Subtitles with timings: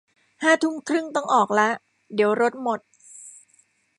[0.43, 1.69] ห้าทุ่มครึ่งต้องออกละ
[2.15, 2.79] เดี๋ยวรถหมด